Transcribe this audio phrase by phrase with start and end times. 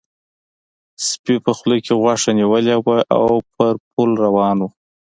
[1.07, 4.67] سپي په خوله کې غوښه نیولې وه او په پل روان و.